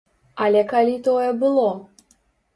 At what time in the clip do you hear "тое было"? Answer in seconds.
1.09-1.69